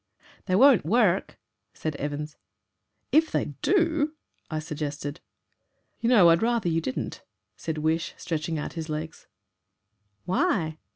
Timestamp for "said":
1.75-1.95, 7.55-7.77